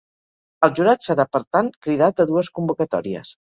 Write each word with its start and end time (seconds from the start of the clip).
El 0.67 0.73
jurat 0.79 1.05
serà, 1.09 1.27
per 1.37 1.43
tant, 1.57 1.71
cridat 1.89 2.25
a 2.25 2.29
dues 2.35 2.53
convocatòries. 2.59 3.39